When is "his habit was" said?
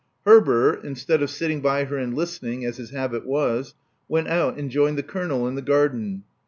2.77-3.75